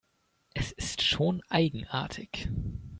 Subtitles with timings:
[0.55, 2.49] Es ist schon eigenartig.